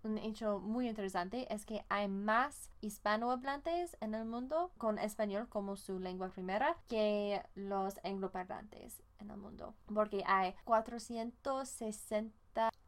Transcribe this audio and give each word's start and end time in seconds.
Un 0.05 0.19
hecho 0.19 0.59
muy 0.59 0.89
interesante 0.89 1.53
es 1.55 1.65
que 1.65 1.85
hay 1.89 2.09
más 2.09 2.71
hispanohablantes 2.81 3.97
en 4.01 4.15
el 4.15 4.25
mundo 4.25 4.73
con 4.77 4.99
español 4.99 5.49
como 5.49 5.77
su 5.77 6.01
lengua 6.01 6.29
primera 6.29 6.77
que 6.89 7.41
los 7.55 8.01
angloparlantes 8.03 9.01
en 9.21 9.31
el 9.31 9.37
mundo, 9.37 9.75
porque 9.95 10.25
hay 10.27 10.55
460 10.65 12.42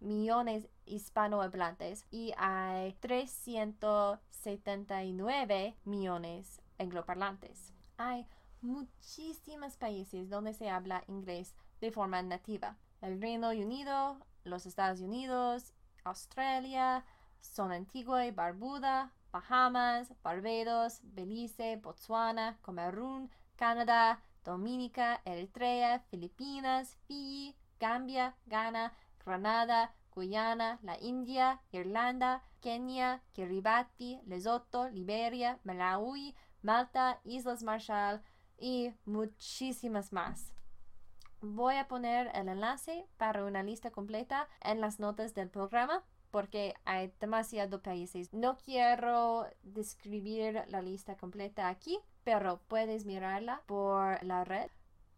millones 0.04 0.68
hispanohablantes 0.86 2.06
y 2.10 2.32
hay 2.36 2.92
379 3.00 5.76
millones 5.84 6.60
angloparlantes. 6.78 7.72
Hay 7.96 8.26
muchísimos 8.60 9.76
países 9.76 10.28
donde 10.30 10.54
se 10.54 10.70
habla 10.70 11.02
inglés 11.08 11.56
de 11.80 11.90
forma 11.90 12.22
nativa. 12.22 12.76
El 13.00 13.20
Reino 13.20 13.48
Unido, 13.50 14.20
los 14.44 14.66
Estados 14.66 15.00
Unidos, 15.00 15.74
Australia, 16.04 17.04
son 17.40 17.72
Antigua 17.72 18.24
y 18.26 18.30
Barbuda, 18.30 19.10
Bahamas, 19.32 20.12
Barbados, 20.22 21.00
Belice, 21.02 21.74
Botswana, 21.76 22.56
Camerún, 22.62 23.30
Canadá, 23.56 24.22
Dominica, 24.44 25.20
Eritrea, 25.24 26.00
Filipinas, 26.10 26.96
Fiji, 27.06 27.56
Gambia, 27.80 28.36
Ghana, 28.46 28.92
Granada, 29.24 29.94
Guyana, 30.14 30.78
la 30.82 30.96
India, 31.00 31.60
Irlanda, 31.72 32.42
Kenia, 32.60 33.22
Kiribati, 33.32 34.20
Lesotho, 34.26 34.88
Liberia, 34.90 35.58
Malawi, 35.64 36.34
Malta, 36.62 37.20
Islas 37.24 37.62
Marshall 37.62 38.22
y 38.58 38.92
muchísimas 39.04 40.12
más. 40.12 40.52
Voy 41.40 41.76
a 41.76 41.88
poner 41.88 42.30
el 42.34 42.48
enlace 42.48 43.06
para 43.18 43.44
una 43.44 43.62
lista 43.62 43.90
completa 43.90 44.48
en 44.62 44.80
las 44.80 44.98
notas 44.98 45.34
del 45.34 45.50
programa 45.50 46.02
porque 46.30 46.74
hay 46.84 47.12
demasiados 47.20 47.80
países. 47.80 48.32
No 48.32 48.56
quiero 48.56 49.46
describir 49.62 50.64
la 50.68 50.82
lista 50.82 51.16
completa 51.16 51.68
aquí, 51.68 51.98
pero 52.24 52.60
puedes 52.66 53.04
mirarla 53.04 53.62
por 53.66 54.20
la 54.24 54.42
red. 54.42 54.70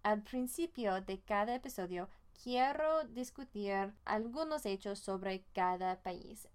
Al 0.03 0.23
principio 0.23 1.01
de 1.01 1.21
cada 1.21 1.55
episodio 1.55 2.09
quiero 2.43 3.05
discutir 3.05 3.95
algunos 4.05 4.67
hechos 4.67 4.99
sobre 4.99 5.45
cada 5.53 6.03
país. 6.03 6.49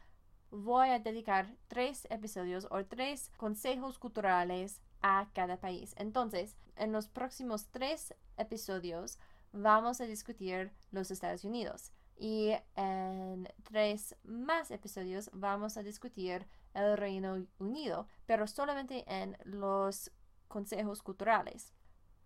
Voy 0.50 0.90
a 0.90 1.00
dedicar 1.00 1.56
tres 1.68 2.08
episodios 2.10 2.68
o 2.72 2.86
tres 2.86 3.32
consejos 3.38 4.00
culturales 4.00 4.82
a 5.02 5.30
cada 5.34 5.58
país. 5.58 5.94
Entonces, 5.98 6.58
en 6.76 6.92
los 6.92 7.08
próximos 7.08 7.68
tres 7.72 8.14
episodios 8.38 9.18
vamos 9.54 10.02
a 10.02 10.06
discutir 10.06 10.72
los 10.92 11.12
Estados 11.12 11.44
Unidos 11.44 11.92
y 12.18 12.52
en 12.76 13.48
tres 13.64 14.16
más 14.24 14.72
episodios 14.72 15.30
vamos 15.34 15.78
a 15.78 15.84
discutir 15.84 16.48
el 16.74 16.96
Reino 16.98 17.46
Unido, 17.60 18.08
pero 18.26 18.48
solamente 18.48 19.04
en 19.08 19.38
los 19.44 20.12
consejos 20.48 21.02
culturales. 21.02 21.74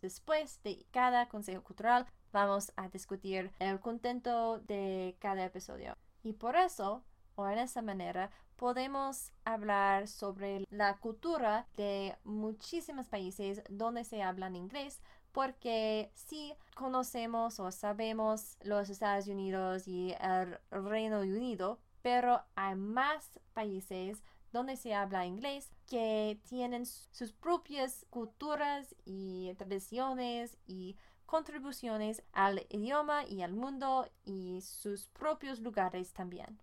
Después 0.01 0.61
de 0.63 0.85
cada 0.91 1.29
consejo 1.29 1.63
cultural 1.63 2.05
vamos 2.35 2.73
a 2.75 2.89
discutir 2.89 3.49
el 3.59 3.79
contento 3.79 4.59
de 4.59 5.15
cada 5.19 5.45
episodio. 5.45 5.95
Y 6.21 6.33
por 6.33 6.57
eso, 6.57 7.01
o 7.35 7.47
en 7.47 7.59
esa 7.59 7.81
manera, 7.81 8.29
podemos 8.57 9.31
hablar 9.45 10.09
sobre 10.09 10.65
la 10.69 10.97
cultura 10.97 11.65
de 11.77 12.17
muchísimos 12.25 13.07
países 13.07 13.63
donde 13.69 14.03
se 14.03 14.21
habla 14.21 14.49
inglés, 14.49 15.01
porque 15.31 16.11
si 16.13 16.53
conocemos 16.75 17.61
o 17.61 17.71
sabemos 17.71 18.57
los 18.63 18.89
Estados 18.89 19.27
Unidos 19.27 19.87
y 19.87 20.13
el 20.19 20.59
Reino 20.71 21.21
Unido, 21.21 21.79
pero 22.01 22.41
hay 22.55 22.75
más 22.75 23.39
países 23.53 24.23
donde 24.51 24.75
se 24.75 24.93
habla 24.93 25.25
inglés 25.25 25.71
que 25.87 26.37
tienen 26.49 26.85
sus 26.85 27.31
propias 27.31 28.05
culturas 28.09 28.93
y 29.05 29.53
tradiciones 29.57 30.57
y 30.67 30.97
contribuciones 31.25 32.23
al 32.33 32.65
idioma 32.69 33.25
y 33.25 33.41
al 33.41 33.53
mundo 33.53 34.09
y 34.23 34.61
sus 34.61 35.09
propios 35.09 35.59
lugares 35.59 36.13
también. 36.13 36.59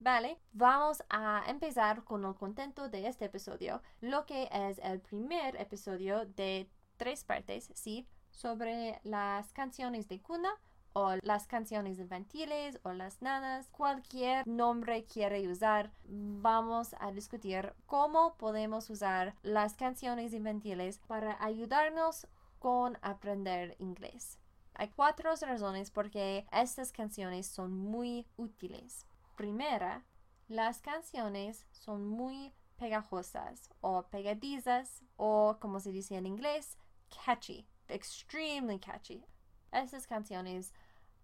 Vale, 0.00 0.40
vamos 0.52 1.02
a 1.10 1.44
empezar 1.46 2.02
con 2.02 2.24
el 2.24 2.34
contento 2.34 2.88
de 2.88 3.06
este 3.06 3.26
episodio, 3.26 3.82
lo 4.00 4.26
que 4.26 4.48
es 4.52 4.80
el 4.80 5.00
primer 5.00 5.54
episodio 5.60 6.26
de 6.26 6.68
tres 6.96 7.22
partes, 7.22 7.70
¿sí? 7.74 8.08
Sobre 8.30 9.00
las 9.04 9.52
canciones 9.52 10.08
de 10.08 10.20
cuna 10.20 10.50
o 10.94 11.16
las 11.22 11.46
canciones 11.46 11.98
infantiles 11.98 12.78
o 12.82 12.92
las 12.92 13.22
nanas, 13.22 13.68
cualquier 13.70 14.46
nombre 14.46 15.04
quiere 15.04 15.46
usar, 15.48 15.92
vamos 16.04 16.94
a 17.00 17.12
discutir 17.12 17.74
cómo 17.86 18.36
podemos 18.36 18.90
usar 18.90 19.34
las 19.42 19.74
canciones 19.74 20.32
infantiles 20.32 20.98
para 21.06 21.42
ayudarnos 21.42 22.26
con 22.58 22.98
aprender 23.02 23.76
inglés. 23.78 24.38
Hay 24.74 24.88
cuatro 24.88 25.32
razones 25.40 25.90
por 25.90 26.10
qué 26.10 26.46
estas 26.52 26.92
canciones 26.92 27.46
son 27.46 27.72
muy 27.72 28.26
útiles. 28.36 29.06
Primera, 29.36 30.04
las 30.48 30.80
canciones 30.80 31.66
son 31.72 32.06
muy 32.06 32.52
pegajosas 32.76 33.70
o 33.80 34.04
pegadizas 34.08 35.02
o 35.16 35.56
como 35.60 35.80
se 35.80 35.92
dice 35.92 36.16
en 36.16 36.26
inglés, 36.26 36.76
catchy, 37.24 37.66
extremely 37.88 38.78
catchy. 38.78 39.24
Estas 39.72 40.06
canciones 40.06 40.72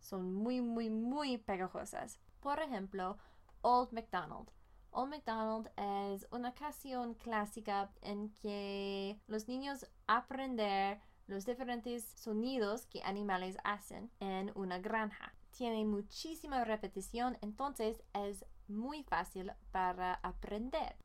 son 0.01 0.33
muy, 0.35 0.61
muy, 0.61 0.91
muy 0.91 1.39
pegajosas. 1.39 2.19
Por 2.41 2.61
ejemplo, 2.61 3.19
Old 3.63 3.93
MacDonald. 3.93 4.51
Old 4.91 5.11
MacDonald 5.11 5.71
es 5.77 6.27
una 6.31 6.55
canción 6.55 7.15
clásica 7.15 7.91
en 8.03 8.33
que 8.43 9.21
los 9.27 9.49
niños 9.49 9.87
aprenden 10.07 11.01
los 11.27 11.45
diferentes 11.45 12.05
sonidos 12.17 12.87
que 12.87 13.03
animales 13.03 13.59
hacen 13.65 14.11
en 14.19 14.51
una 14.55 14.79
granja. 14.79 15.35
Tiene 15.51 15.85
muchísima 15.85 16.65
repetición, 16.65 17.37
entonces 17.43 18.03
es 18.15 18.45
muy 18.67 19.03
fácil 19.03 19.53
para 19.71 20.15
aprender. 20.15 20.97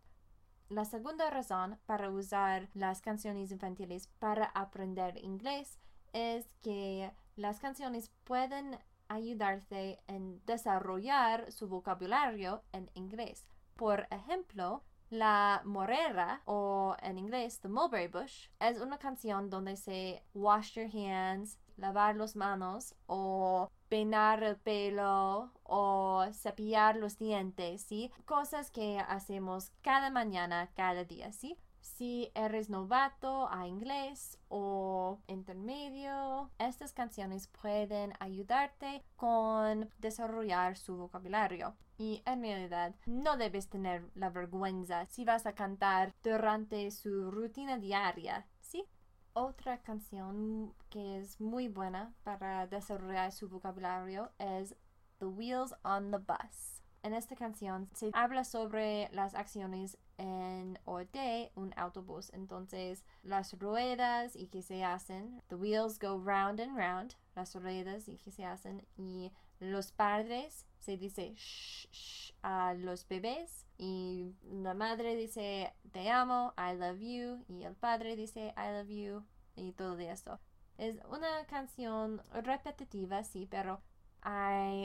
La 0.70 0.86
segunda 0.86 1.30
razón 1.30 1.78
para 1.86 2.10
usar 2.10 2.70
las 2.74 3.02
canciones 3.02 3.52
infantiles 3.52 4.08
para 4.20 4.46
aprender 4.46 5.18
inglés 5.24 5.78
es 6.14 6.48
que 6.62 7.12
las 7.36 7.60
canciones 7.60 8.12
pueden 8.24 8.78
ayudarte 9.08 10.00
en 10.08 10.44
desarrollar 10.46 11.52
su 11.52 11.68
vocabulario 11.68 12.64
en 12.72 12.90
inglés. 12.94 13.46
Por 13.76 14.08
ejemplo, 14.12 14.84
La 15.10 15.62
morera, 15.64 16.42
o 16.46 16.96
en 17.04 17.20
inglés, 17.20 17.60
The 17.60 17.68
Mulberry 17.68 18.08
Bush, 18.08 18.48
es 18.60 18.80
una 18.80 18.98
canción 18.98 19.48
donde 19.48 19.76
se 19.78 20.24
wash 20.34 20.74
your 20.74 20.90
hands, 20.92 21.60
lavar 21.78 22.16
las 22.16 22.36
manos 22.36 22.96
o 23.06 23.70
peinar 23.90 24.42
el 24.44 24.56
pelo 24.58 25.52
o 25.62 26.26
cepillar 26.32 26.96
los 26.96 27.20
dientes, 27.20 27.84
¿sí? 27.84 28.12
Cosas 28.26 28.72
que 28.72 28.98
hacemos 29.08 29.72
cada 29.84 30.10
mañana, 30.10 30.72
cada 30.76 31.04
día, 31.04 31.32
¿sí? 31.32 31.60
Si 31.84 32.32
eres 32.34 32.70
novato 32.70 33.50
a 33.52 33.68
inglés 33.68 34.40
o 34.48 35.20
intermedio, 35.28 36.50
estas 36.58 36.94
canciones 36.94 37.50
pueden 37.50 38.14
ayudarte 38.22 39.04
con 39.18 39.90
desarrollar 40.00 40.78
su 40.78 40.96
vocabulario. 40.96 41.76
Y 41.98 42.24
en 42.26 42.42
realidad 42.42 42.96
no 43.06 43.36
debes 43.36 43.68
tener 43.68 44.10
la 44.16 44.30
vergüenza 44.30 45.06
si 45.08 45.26
vas 45.26 45.46
a 45.46 45.56
cantar 45.56 46.16
durante 46.24 46.90
su 46.90 47.30
rutina 47.30 47.78
diaria, 47.78 48.48
¿sí? 48.62 48.86
Otra 49.34 49.82
canción 49.82 50.74
que 50.90 51.20
es 51.20 51.42
muy 51.42 51.68
buena 51.68 52.14
para 52.24 52.66
desarrollar 52.66 53.34
su 53.34 53.50
vocabulario 53.50 54.32
es 54.40 54.74
The 55.20 55.26
Wheels 55.26 55.76
on 55.84 56.12
the 56.12 56.18
Bus. 56.18 56.82
En 57.04 57.14
esta 57.14 57.36
canción 57.36 57.90
se 57.94 58.12
habla 58.14 58.46
sobre 58.46 59.10
las 59.12 59.36
acciones 59.36 59.98
en 60.18 60.80
o 60.86 61.00
de 61.00 61.52
un 61.56 61.74
autobús. 61.78 62.32
Entonces, 62.34 63.04
las 63.24 63.58
ruedas 63.60 64.36
y 64.36 64.48
que 64.48 64.62
se 64.62 64.84
hacen, 64.84 65.42
the 65.48 65.56
wheels 65.56 66.00
go 66.00 66.18
round 66.18 66.60
and 66.60 66.78
round, 66.78 67.16
las 67.36 67.56
ruedas 67.56 68.08
y 68.08 68.18
que 68.18 68.32
se 68.32 68.46
hacen 68.46 68.86
y 68.98 69.32
los 69.60 69.92
padres 69.92 70.66
se 70.80 70.98
dice 70.98 71.34
shh, 71.36 71.88
shh 71.92 72.34
a 72.42 72.74
los 72.74 73.08
bebés 73.08 73.66
y 73.78 74.36
la 74.44 74.74
madre 74.74 75.16
dice 75.16 75.74
te 75.92 76.10
amo, 76.10 76.54
I 76.58 76.76
love 76.76 77.00
you 77.00 77.46
y 77.48 77.64
el 77.64 77.76
padre 77.76 78.16
dice 78.16 78.54
I 78.58 78.72
love 78.74 78.90
you 78.90 79.24
y 79.56 79.72
todo 79.74 79.98
esto. 80.00 80.40
Es 80.78 80.98
una 81.10 81.46
canción 81.46 82.22
repetitiva, 82.32 83.24
sí, 83.24 83.48
pero 83.50 83.82
hay 84.22 84.83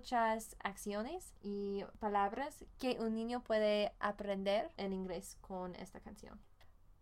muchas 0.00 0.56
acciones 0.64 1.34
y 1.42 1.84
palabras 1.98 2.64
que 2.78 2.96
un 3.00 3.14
niño 3.14 3.44
puede 3.44 3.92
aprender 4.00 4.72
en 4.78 4.94
inglés 4.94 5.36
con 5.42 5.74
esta 5.74 6.00
canción. 6.00 6.40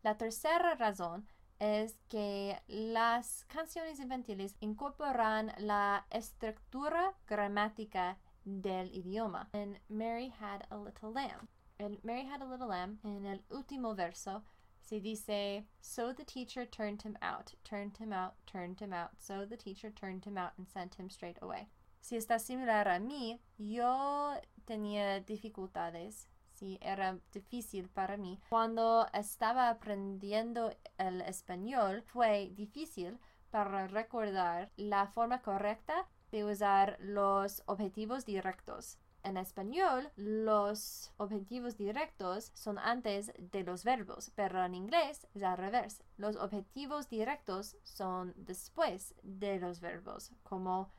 La 0.03 0.17
tercera 0.17 0.75
razón 0.75 1.25
es 1.61 1.97
que 2.09 2.61
las 2.67 3.45
canciones 3.45 4.01
infantiles 4.01 4.57
incorporan 4.59 5.53
la 5.59 6.07
estructura 6.11 7.15
gramática 7.29 8.19
del 8.45 8.93
idioma. 8.93 9.49
En 9.53 9.79
Mary 9.89 10.35
Had 10.41 10.63
a 10.69 10.77
Little 10.77 11.13
Lamb. 11.13 11.47
En 11.79 12.01
Mary 12.03 12.27
Had 12.27 12.43
a 12.43 12.47
Little 12.47 12.67
Lamb, 12.67 12.99
en 13.05 13.27
el 13.27 13.45
último 13.51 13.95
verso, 13.95 14.43
se 14.81 14.99
dice, 14.99 15.65
So 15.81 16.13
the 16.13 16.25
teacher 16.25 16.67
turned 16.67 17.03
him 17.03 17.17
out, 17.23 17.55
turned 17.63 17.99
him 17.99 18.13
out, 18.13 18.35
turned 18.45 18.81
him 18.81 18.93
out. 18.93 19.11
So 19.21 19.45
the 19.45 19.57
teacher 19.57 19.93
turned 19.93 20.25
him 20.25 20.37
out 20.37 20.55
and 20.59 20.67
sent 20.67 20.97
him 20.97 21.09
straight 21.09 21.39
away. 21.41 21.69
Si 22.09 22.17
está 22.17 22.39
similar 22.39 22.89
a 22.89 23.01
mí, 23.01 23.39
yo 23.59 24.33
tenía 24.65 25.21
dificultades 25.21 26.27
sí, 26.55 26.79
era 26.81 27.19
difícil 27.35 27.91
para 27.91 28.17
mí. 28.17 28.41
Cuando 28.49 29.07
estaba 29.13 29.69
aprendiendo 29.69 30.75
el 30.97 31.21
español, 31.21 32.03
fue 32.07 32.51
difícil 32.55 33.19
para 33.51 33.89
recordar 33.89 34.73
la 34.77 35.09
forma 35.09 35.43
correcta 35.43 36.09
de 36.33 36.47
usar 36.47 36.97
los 36.99 37.63
objetivos 37.67 38.25
directos. 38.25 38.97
En 39.23 39.37
español, 39.37 40.11
los 40.17 41.13
objetivos 41.19 41.77
directos 41.77 42.53
son 42.55 42.79
antes 42.79 43.35
de 43.37 43.65
los 43.65 43.85
verbos, 43.85 44.33
pero 44.35 44.65
en 44.65 44.75
inglés 44.75 45.27
es 45.35 45.43
al 45.43 45.59
revés. 45.59 46.03
Los 46.17 46.37
objetivos 46.37 47.11
directos 47.11 47.77
son 47.83 48.33
después 48.35 49.15
de 49.23 49.61
los 49.61 49.81
verbos, 49.81 50.33
como 50.43 50.91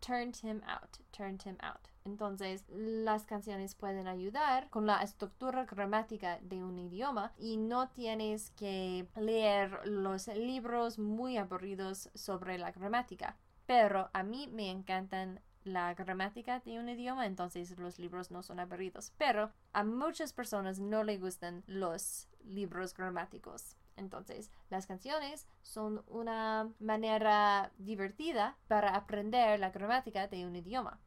turned 0.00 0.36
him 0.42 0.62
out, 0.66 0.98
turned 1.12 1.42
him 1.42 1.56
out. 1.60 1.88
Entonces, 2.04 2.64
las 2.68 3.26
canciones 3.26 3.74
pueden 3.74 4.06
ayudar 4.06 4.70
con 4.70 4.86
la 4.86 5.02
estructura 5.02 5.64
gramática 5.64 6.38
de 6.40 6.62
un 6.62 6.78
idioma 6.78 7.32
y 7.36 7.56
no 7.56 7.88
tienes 7.88 8.50
que 8.50 9.08
leer 9.16 9.80
los 9.86 10.28
libros 10.28 10.98
muy 10.98 11.36
aburridos 11.36 12.08
sobre 12.14 12.58
la 12.58 12.70
gramática. 12.70 13.36
Pero 13.66 14.08
a 14.12 14.22
mí 14.22 14.48
me 14.52 14.70
encantan 14.70 15.40
la 15.64 15.94
gramática 15.94 16.60
de 16.60 16.78
un 16.78 16.88
idioma, 16.88 17.26
entonces 17.26 17.76
los 17.76 17.98
libros 17.98 18.30
no 18.30 18.44
son 18.44 18.60
aburridos. 18.60 19.12
Pero 19.18 19.50
a 19.72 19.82
muchas 19.82 20.32
personas 20.32 20.78
no 20.78 21.02
les 21.02 21.20
gustan 21.20 21.64
los 21.66 22.28
libros 22.44 22.94
gramáticos. 22.94 23.76
Entonces, 23.96 24.50
las 24.68 24.86
canciones 24.86 25.46
son 25.62 26.04
una 26.06 26.70
manera 26.78 27.72
divertida 27.78 28.56
para 28.68 28.94
aprender 28.94 29.58
la 29.58 29.70
gramática 29.70 30.28
de 30.28 30.46
un 30.46 30.56
idioma. 30.56 31.00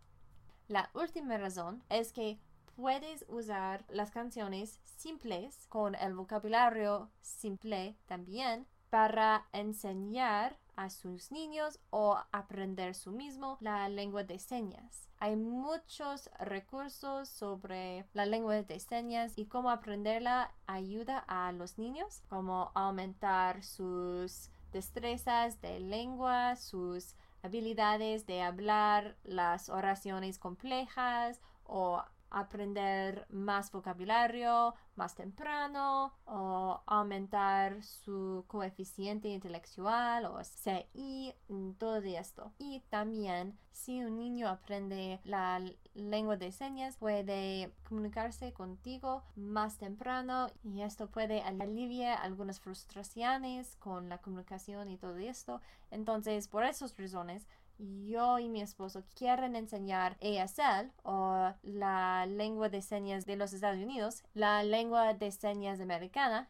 La 0.67 0.89
última 0.93 1.37
razón 1.37 1.83
es 1.89 2.11
que 2.11 2.39
puedes 2.75 3.25
usar 3.27 3.85
las 3.89 4.11
canciones 4.11 4.79
simples 4.83 5.65
con 5.67 5.95
el 5.95 6.13
vocabulario 6.13 7.11
simple 7.21 7.97
también 8.05 8.67
para 8.89 9.47
enseñar 9.51 10.57
a 10.79 10.89
sus 10.89 11.29
niños 11.29 11.77
o 11.89 12.17
aprender 12.31 12.95
su 12.95 13.11
mismo 13.11 13.57
la 13.59 13.89
lengua 13.89 14.23
de 14.23 14.39
señas. 14.39 15.09
Hay 15.19 15.35
muchos 15.35 16.29
recursos 16.39 17.27
sobre 17.27 18.05
la 18.13 18.25
lengua 18.25 18.63
de 18.63 18.79
señas 18.79 19.33
y 19.35 19.47
cómo 19.47 19.71
aprenderla 19.71 20.53
ayuda 20.67 21.19
a 21.27 21.51
los 21.51 21.77
niños, 21.77 22.21
como 22.29 22.71
aumentar 22.75 23.61
sus 23.61 24.51
destrezas 24.71 25.59
de 25.59 25.81
lengua, 25.81 26.55
sus 26.55 27.15
habilidades 27.41 28.25
de 28.25 28.41
hablar 28.41 29.17
las 29.23 29.67
oraciones 29.67 30.39
complejas 30.39 31.41
o 31.65 32.01
aprender 32.31 33.25
más 33.29 33.71
vocabulario 33.71 34.75
más 34.99 35.15
temprano 35.15 36.13
o 36.25 36.81
aumentar 36.85 37.81
su 37.81 38.43
coeficiente 38.47 39.29
intelectual 39.29 40.25
o 40.25 40.39
CI, 40.43 41.33
todo 41.77 41.95
esto. 42.01 42.51
Y 42.59 42.81
también 42.89 43.57
si 43.71 44.03
un 44.03 44.17
niño 44.17 44.49
aprende 44.49 45.21
la 45.23 45.61
lengua 45.93 46.35
de 46.35 46.51
señas 46.51 46.97
puede 46.97 47.71
comunicarse 47.87 48.51
contigo 48.51 49.23
más 49.35 49.77
temprano 49.77 50.47
y 50.63 50.81
esto 50.81 51.09
puede 51.09 51.41
aliviar 51.41 52.19
algunas 52.21 52.59
frustraciones 52.59 53.77
con 53.77 54.09
la 54.09 54.17
comunicación 54.17 54.89
y 54.89 54.97
todo 54.97 55.17
esto. 55.17 55.61
Entonces, 55.91 56.49
por 56.49 56.65
esas 56.65 56.95
razones, 56.97 57.47
yo 57.79 58.39
y 58.39 58.49
mi 58.49 58.61
esposo 58.61 59.03
quieren 59.15 59.55
enseñar 59.55 60.17
ASL 60.21 60.91
o 61.03 61.53
la 61.63 62.25
lengua 62.25 62.69
de 62.69 62.81
señas 62.81 63.25
de 63.25 63.37
los 63.37 63.53
Estados 63.53 63.79
Unidos, 63.79 64.23
la 64.33 64.63
lengua 64.63 65.13
de 65.13 65.31
señas 65.31 65.79
americana, 65.79 66.49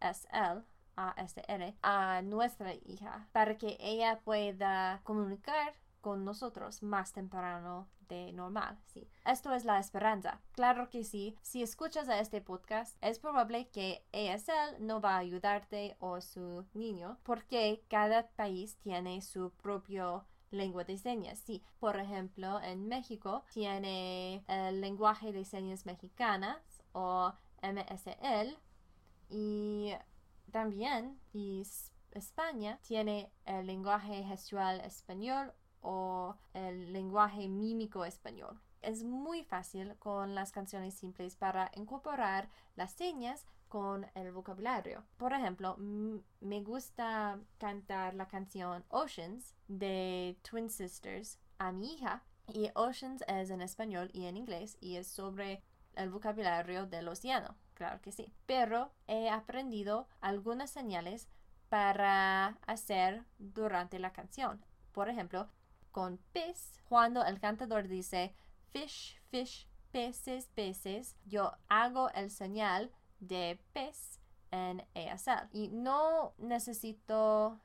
ASL, 0.00 0.64
ASR, 0.96 1.74
a 1.82 2.22
nuestra 2.22 2.74
hija 2.74 3.28
para 3.32 3.56
que 3.58 3.76
ella 3.80 4.20
pueda 4.24 5.00
comunicar 5.02 5.74
con 6.00 6.24
nosotros 6.24 6.82
más 6.82 7.12
temprano 7.12 7.88
de 8.08 8.32
normal, 8.32 8.78
sí. 8.86 9.08
Esto 9.24 9.52
es 9.52 9.64
la 9.64 9.80
esperanza. 9.80 10.40
Claro 10.52 10.88
que 10.88 11.02
sí, 11.02 11.36
si 11.42 11.62
escuchas 11.62 12.08
a 12.08 12.20
este 12.20 12.40
podcast, 12.40 12.96
es 13.00 13.18
probable 13.18 13.68
que 13.68 14.04
ASL 14.12 14.86
no 14.86 15.00
va 15.00 15.16
a 15.16 15.18
ayudarte 15.18 15.96
o 15.98 16.20
su 16.20 16.64
niño, 16.74 17.18
porque 17.24 17.82
cada 17.88 18.28
país 18.28 18.76
tiene 18.76 19.20
su 19.22 19.50
propio 19.50 20.24
lengua 20.56 20.84
de 20.84 20.98
señas. 20.98 21.38
Sí, 21.38 21.62
por 21.78 21.98
ejemplo, 21.98 22.60
en 22.60 22.88
México 22.88 23.44
tiene 23.52 24.44
el 24.48 24.80
lenguaje 24.80 25.32
de 25.32 25.44
señas 25.44 25.86
mexicanas 25.86 26.58
o 26.92 27.32
MSL 27.62 28.56
y 29.28 29.92
también 30.50 31.18
España 32.12 32.78
tiene 32.82 33.30
el 33.44 33.66
lenguaje 33.66 34.24
gestual 34.24 34.80
español 34.80 35.52
o 35.82 36.34
el 36.54 36.92
lenguaje 36.92 37.48
mímico 37.48 38.04
español. 38.04 38.60
Es 38.82 39.02
muy 39.02 39.42
fácil 39.44 39.96
con 39.98 40.34
las 40.34 40.52
canciones 40.52 40.94
simples 40.94 41.36
para 41.36 41.70
incorporar 41.74 42.48
las 42.76 42.92
señas 42.92 43.44
con 43.68 44.06
el 44.14 44.32
vocabulario. 44.32 45.04
Por 45.16 45.32
ejemplo, 45.32 45.76
me 45.76 46.62
gusta 46.62 47.38
cantar 47.58 48.14
la 48.14 48.28
canción 48.28 48.84
Oceans 48.88 49.54
de 49.68 50.38
Twin 50.42 50.70
Sisters 50.70 51.38
a 51.58 51.72
mi 51.72 51.94
hija. 51.94 52.22
Y 52.48 52.70
Oceans 52.74 53.24
es 53.26 53.50
en 53.50 53.60
español 53.60 54.10
y 54.12 54.26
en 54.26 54.36
inglés 54.36 54.78
y 54.80 54.96
es 54.96 55.08
sobre 55.08 55.62
el 55.96 56.10
vocabulario 56.10 56.86
del 56.86 57.08
océano, 57.08 57.56
claro 57.74 58.00
que 58.00 58.12
sí. 58.12 58.32
Pero 58.46 58.92
he 59.08 59.28
aprendido 59.30 60.06
algunas 60.20 60.70
señales 60.70 61.28
para 61.68 62.58
hacer 62.66 63.24
durante 63.38 63.98
la 63.98 64.12
canción. 64.12 64.64
Por 64.92 65.08
ejemplo, 65.08 65.48
con 65.90 66.18
pez, 66.32 66.80
cuando 66.88 67.24
el 67.24 67.40
cantador 67.40 67.88
dice 67.88 68.34
fish, 68.70 69.20
fish, 69.30 69.66
peces, 69.90 70.48
peces, 70.54 71.16
yo 71.24 71.52
hago 71.68 72.10
el 72.10 72.30
señal 72.30 72.92
de 73.20 73.58
pez 73.72 74.18
en 74.50 74.84
ASL. 74.94 75.48
Y 75.52 75.68
no 75.68 76.34
necesito, 76.38 77.60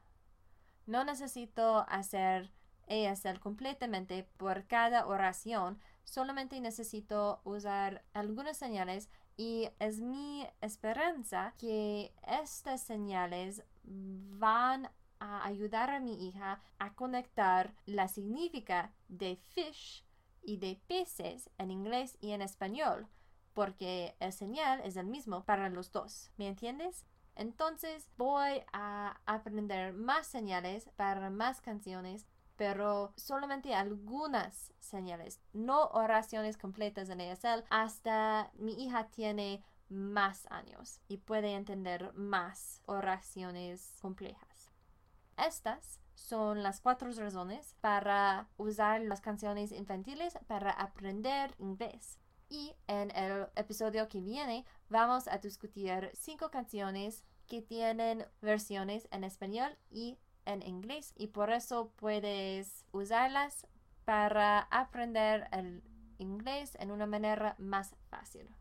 no 0.86 1.04
necesito 1.04 1.86
hacer 1.88 2.52
ASL 2.88 3.40
completamente 3.40 4.28
por 4.38 4.68
cada 4.68 5.08
oración, 5.08 5.80
solamente 6.04 6.60
necesito 6.60 7.42
usar 7.46 8.04
algunas 8.14 8.58
señales 8.58 9.10
y 9.38 9.70
es 9.80 10.02
mi 10.02 10.46
esperanza 10.60 11.54
que 11.58 12.14
estas 12.28 12.82
señales 12.82 13.64
van 13.84 14.90
a 15.20 15.46
ayudar 15.46 15.90
a 15.90 16.00
mi 16.00 16.28
hija 16.28 16.60
a 16.80 16.94
conectar 16.94 17.74
la 17.86 18.08
significa 18.08 18.92
de 19.08 19.38
fish 19.38 20.04
y 20.42 20.58
de 20.58 20.80
peces 20.88 21.50
en 21.58 21.72
inglés 21.72 22.18
y 22.20 22.32
en 22.32 22.42
español, 22.42 23.08
porque 23.54 24.16
el 24.20 24.34
señal 24.34 24.82
es 24.82 24.96
el 24.96 25.06
mismo 25.06 25.44
para 25.44 25.70
los 25.70 25.92
dos. 25.92 26.32
¿Me 26.38 26.48
entiendes? 26.48 27.06
Entonces 27.36 28.10
voy 28.18 28.64
a 28.74 29.20
aprender 29.26 29.94
más 29.94 30.28
señales 30.28 30.90
para 30.96 31.30
más 31.30 31.62
canciones, 31.62 32.28
pero 32.56 33.14
solamente 33.16 33.74
algunas 33.74 34.74
señales, 34.80 35.42
no 35.54 35.86
oraciones 35.88 36.58
completas 36.58 37.10
en 37.10 37.22
ASL 37.22 37.64
hasta 37.70 38.52
mi 38.56 38.74
hija 38.84 39.08
tiene 39.08 39.64
más 39.90 40.48
años 40.50 41.02
y 41.08 41.18
puede 41.18 41.54
entender 41.54 42.14
más 42.14 42.82
oraciones 42.86 43.96
complejas. 44.02 44.72
Estas 45.38 46.00
son 46.14 46.64
las 46.64 46.82
cuatro 46.82 47.12
razones 47.12 47.76
para 47.82 48.48
usar 48.58 49.02
las 49.02 49.22
canciones 49.22 49.72
infantiles 49.72 50.38
para 50.48 50.72
aprender 50.72 51.56
inglés. 51.58 52.21
Y 52.52 52.76
en 52.88 53.16
el 53.16 53.48
episodio 53.56 54.10
que 54.10 54.20
viene 54.20 54.66
vamos 54.90 55.30
a 55.30 55.38
discutir 55.38 56.12
cinco 56.14 56.52
canciones 56.52 57.24
que 57.48 57.62
tienen 57.62 58.26
versiones 58.42 59.08
en 59.12 59.24
español 59.24 59.78
y 59.90 60.18
en 60.44 60.62
inglés 60.62 61.14
y 61.16 61.28
por 61.28 61.50
eso 61.50 61.94
puedes 61.96 62.84
usarlas 62.92 63.66
para 64.04 64.68
aprender 64.70 65.48
el 65.54 65.82
inglés 66.18 66.76
en 66.82 66.92
una 66.92 67.06
manera 67.06 67.56
más 67.58 67.96
fácil. 68.10 68.54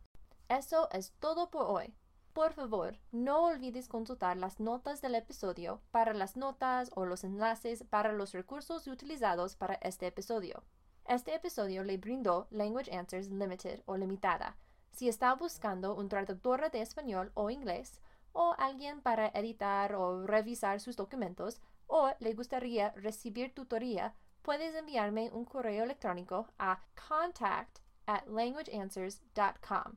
Eso 0.49 0.89
es 0.93 1.11
todo 1.19 1.51
por 1.51 1.67
hoy. 1.67 1.93
Por 2.33 2.53
favor, 2.53 2.97
no 3.11 3.47
olvides 3.47 3.89
consultar 3.89 4.37
las 4.37 4.61
notas 4.61 5.01
del 5.01 5.17
episodio 5.17 5.83
para 5.91 6.15
las 6.15 6.37
notas 6.37 6.93
o 6.95 7.07
los 7.07 7.25
enlaces 7.25 7.83
para 7.83 8.13
los 8.13 8.31
recursos 8.35 8.87
utilizados 8.87 9.57
para 9.57 9.75
este 9.75 10.07
episodio. 10.07 10.63
Este 11.11 11.35
episodio 11.35 11.83
le 11.83 11.97
brindó 11.97 12.47
Language 12.53 12.97
Answers 12.97 13.29
Limited 13.31 13.81
o 13.87 13.97
Limitada. 13.97 14.57
Si 14.93 15.09
está 15.09 15.35
buscando 15.35 15.97
un 15.97 16.09
traductor 16.09 16.71
de 16.71 16.83
español 16.83 17.33
o 17.35 17.51
inglés, 17.51 18.01
o 18.33 18.55
alguien 18.59 19.01
para 19.01 19.27
editar 19.35 19.97
o 19.97 20.25
revisar 20.25 20.79
sus 20.79 20.95
documentos, 20.95 21.61
o 21.89 22.13
le 22.21 22.33
gustaría 22.35 22.91
recibir 22.91 23.53
tutoría, 23.53 24.15
puedes 24.43 24.73
enviarme 24.77 25.33
un 25.33 25.45
correo 25.45 25.83
electrónico 25.83 26.47
a 26.61 26.79
contact 26.95 27.81
at 28.07 28.25
languageanswers.com. 28.29 29.97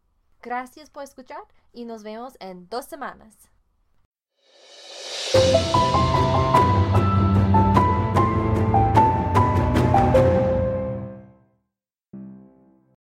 Gracias 0.42 0.90
por 0.90 1.04
escuchar 1.04 1.44
y 1.72 1.84
nos 1.84 2.02
vemos 2.02 2.36
en 2.40 2.68
dos 2.68 2.86
semanas. 2.86 3.36